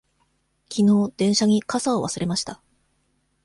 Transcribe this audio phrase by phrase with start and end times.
[0.67, 2.59] きのう電車に傘を忘れました。